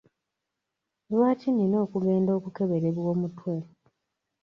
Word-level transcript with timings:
Lwaki 1.11 1.49
nina 1.51 1.75
okugenda 1.85 2.31
okukeberebwa 2.37 3.07
omutwe. 3.13 3.55